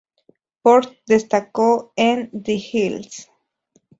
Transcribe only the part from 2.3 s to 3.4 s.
The Hills.